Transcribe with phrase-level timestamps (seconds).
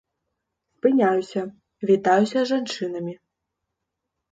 [0.77, 1.41] Спыняюся,
[1.91, 3.13] вітаюся з жанчынамі.